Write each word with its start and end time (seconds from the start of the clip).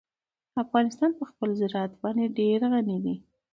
افغانستان 0.63 1.11
په 1.19 1.23
خپل 1.29 1.49
زراعت 1.61 1.93
باندې 2.01 2.25
ډېر 2.39 2.59
غني 2.73 2.97
دی. 3.05 3.15